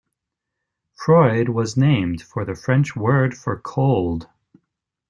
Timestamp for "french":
2.55-2.95